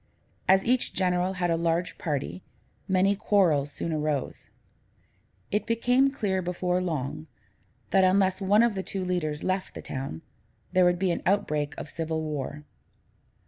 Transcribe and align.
As 0.47 0.65
each 0.65 0.93
general 0.93 1.33
had 1.33 1.51
a 1.51 1.55
large 1.55 1.99
party, 1.99 2.41
many 2.87 3.15
quarrels 3.15 3.71
soon 3.71 3.93
arose. 3.93 4.49
It 5.51 5.67
became 5.67 6.09
clear 6.09 6.41
before 6.41 6.81
long, 6.81 7.27
that, 7.91 8.03
unless 8.03 8.41
one 8.41 8.63
of 8.63 8.73
the 8.73 8.81
two 8.81 9.05
leaders 9.05 9.43
left 9.43 9.75
the 9.75 9.81
town, 9.83 10.23
there 10.71 10.85
would 10.85 10.97
be 10.97 11.11
an 11.11 11.21
outbreak 11.27 11.75
of 11.77 11.87
civil 11.87 12.23
war. 12.23 12.63